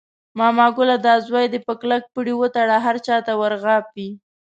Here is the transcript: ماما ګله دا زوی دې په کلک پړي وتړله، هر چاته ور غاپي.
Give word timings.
ماما 0.39 0.65
ګله 0.77 0.95
دا 1.05 1.15
زوی 1.27 1.45
دې 1.53 1.59
په 1.67 1.73
کلک 1.81 2.03
پړي 2.13 2.33
وتړله، 2.35 2.77
هر 2.85 2.95
چاته 3.07 3.31
ور 3.39 3.53
غاپي. 3.63 4.09